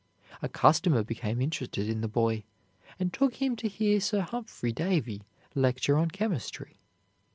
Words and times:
A 0.41 0.49
customer 0.49 1.03
became 1.03 1.39
interested 1.39 1.87
in 1.87 2.01
the 2.01 2.07
boy, 2.07 2.43
and 2.97 3.13
took 3.13 3.35
him 3.35 3.55
to 3.57 3.67
hear 3.67 3.99
Sir 4.01 4.21
Humphry 4.21 4.71
Davy 4.71 5.21
lecture 5.53 5.95
on 5.95 6.09
chemistry. 6.09 6.79